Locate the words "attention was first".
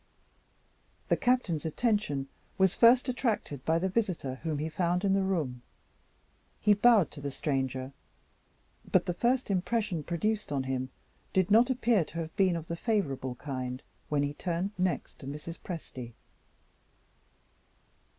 1.63-3.07